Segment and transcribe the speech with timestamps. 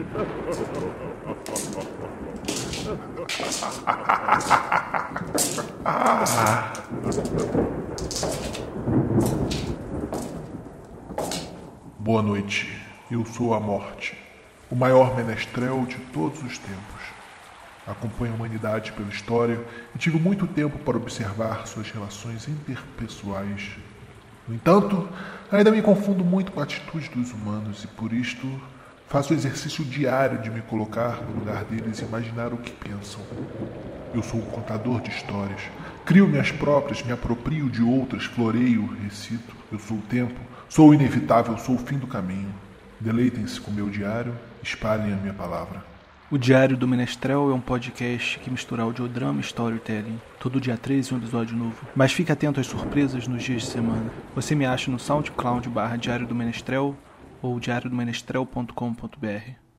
[11.98, 12.80] Boa noite.
[13.10, 14.16] Eu sou a morte,
[14.70, 16.80] o maior menestrel de todos os tempos.
[17.86, 19.62] Acompanho a humanidade pela história
[19.94, 23.76] e tive muito tempo para observar suas relações interpessoais.
[24.48, 25.06] No entanto,
[25.52, 28.48] ainda me confundo muito com a atitude dos humanos e por isto
[29.10, 33.20] faço o exercício diário de me colocar no lugar deles e imaginar o que pensam.
[34.14, 35.60] Eu sou um contador de histórias.
[36.06, 39.52] Crio minhas próprias, me aproprio de outras, floreio, recito.
[39.72, 42.54] Eu sou o tempo, sou o inevitável, sou o fim do caminho.
[43.00, 44.32] Deleitem-se com meu diário,
[44.62, 45.84] espalhem a minha palavra.
[46.30, 50.20] O Diário do Menestrel é um podcast que mistura audiodrama e storytelling.
[50.38, 51.84] Todo dia 13 um episódio novo.
[51.96, 54.12] Mas fique atento às surpresas nos dias de semana.
[54.36, 56.96] Você me acha no SoundCloud barra Diário do Menestrel
[57.42, 59.60] ou diariodomenestrel.com.br.